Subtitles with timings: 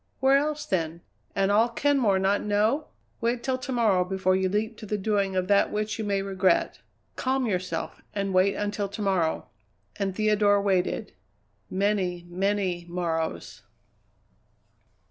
[0.19, 1.01] "Where else then
[1.35, 2.87] and all Kenmore not know?
[3.19, 6.23] Wait till to morrow before you leap to the doing of that which you may
[6.23, 6.79] regret.
[7.15, 9.47] Calm yourself and wait until to morrow."
[9.97, 11.13] And Theodora waited
[11.69, 13.61] many, many morrows.